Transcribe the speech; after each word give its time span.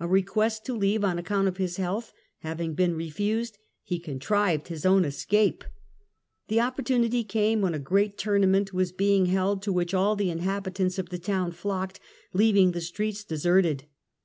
A 0.00 0.08
request 0.08 0.64
to 0.66 0.74
leave 0.74 1.04
on 1.04 1.16
account 1.16 1.46
of 1.46 1.58
his 1.58 1.76
health 1.76 2.12
having 2.38 2.74
been 2.74 2.96
refused, 2.96 3.56
he 3.84 4.00
contrived 4.00 4.66
his 4.66 4.84
own 4.84 5.04
escape. 5.04 5.62
The 6.48 6.58
opportunity 6.60 7.18
Flight 7.22 7.26
of 7.26 7.30
came 7.30 7.60
when 7.60 7.74
a 7.74 7.78
great 7.78 8.18
tournament 8.18 8.72
was 8.74 8.90
being 8.90 9.26
held, 9.26 9.62
to 9.62 9.70
°^^ 9.70 9.74
which 9.74 9.94
all 9.94 10.16
the 10.16 10.30
inhabitants 10.30 10.98
of 10.98 11.10
the 11.10 11.20
town 11.20 11.52
flocked, 11.52 12.00
leaving 12.32 12.72
the 12.72 12.80
streets 12.80 13.22
deserted. 13.22 13.84